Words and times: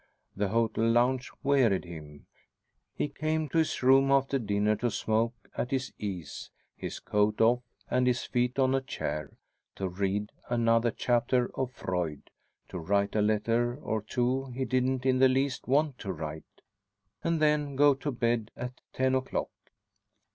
The 0.35 0.47
hotel 0.47 0.89
lounge 0.89 1.29
wearied 1.43 1.85
him; 1.85 2.25
he 2.95 3.07
came 3.07 3.47
to 3.49 3.59
his 3.59 3.83
room 3.83 4.09
after 4.09 4.39
dinner 4.39 4.75
to 4.77 4.89
smoke 4.89 5.35
at 5.55 5.69
his 5.69 5.93
ease, 5.99 6.49
his 6.75 6.99
coat 6.99 7.39
off 7.39 7.61
and 7.87 8.07
his 8.07 8.23
feet 8.23 8.57
on 8.57 8.73
a 8.73 8.81
chair; 8.81 9.37
to 9.75 9.87
read 9.87 10.31
another 10.49 10.89
chapter 10.89 11.51
of 11.53 11.71
Freud, 11.71 12.31
to 12.69 12.79
write 12.79 13.13
a 13.15 13.21
letter 13.21 13.75
or 13.75 14.01
two 14.01 14.45
he 14.45 14.65
didn't 14.65 15.05
in 15.05 15.19
the 15.19 15.29
least 15.29 15.67
want 15.67 15.99
to 15.99 16.11
write, 16.11 16.61
and 17.23 17.39
then 17.39 17.75
go 17.75 17.93
to 17.93 18.11
bed 18.11 18.49
at 18.57 18.81
ten 18.93 19.13
o'clock. 19.13 19.51